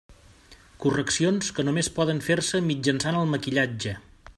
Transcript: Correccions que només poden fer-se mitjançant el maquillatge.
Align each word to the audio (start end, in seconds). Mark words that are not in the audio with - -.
Correccions 0.85 1.51
que 1.59 1.65
només 1.69 1.91
poden 1.99 2.23
fer-se 2.31 2.63
mitjançant 2.71 3.23
el 3.23 3.31
maquillatge. 3.37 3.99